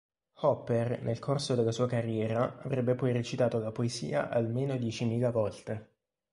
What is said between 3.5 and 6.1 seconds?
la poesia almeno diecimila volte